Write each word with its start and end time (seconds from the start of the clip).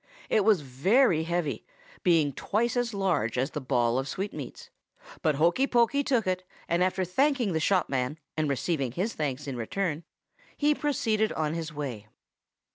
It 0.29 0.43
was 0.43 0.61
very 0.61 1.25
heavy, 1.25 1.63
being 2.01 2.33
twice 2.33 2.75
as 2.75 2.91
large 2.91 3.37
as 3.37 3.51
the 3.51 3.61
ball 3.61 3.99
of 3.99 4.07
sweetmeats; 4.07 4.71
but 5.21 5.35
Hokey 5.35 5.67
Pokey 5.67 6.03
took 6.03 6.25
it, 6.25 6.43
and, 6.67 6.83
after 6.83 7.05
thanking 7.05 7.53
the 7.53 7.59
shop 7.59 7.87
man 7.87 8.17
and 8.35 8.49
receiving 8.49 8.93
his 8.93 9.13
thanks 9.13 9.45
in 9.45 9.57
return, 9.57 10.03
he 10.57 10.73
proceeded 10.73 11.31
on 11.33 11.53
his 11.53 11.71
way. 11.71 12.07